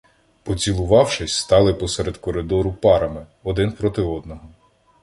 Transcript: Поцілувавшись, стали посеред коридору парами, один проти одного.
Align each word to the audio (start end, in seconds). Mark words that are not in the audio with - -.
Поцілувавшись, 0.43 1.33
стали 1.35 1.73
посеред 1.73 2.17
коридору 2.17 2.73
парами, 2.73 3.25
один 3.43 3.71
проти 3.71 4.01
одного. 4.01 4.49